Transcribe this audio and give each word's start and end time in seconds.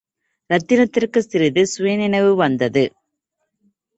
ரத்தினத்துக்குச் 0.49 1.27
சிறிது 1.27 1.67
சுயநினைவு 1.67 2.35
வந்தது. 2.35 2.83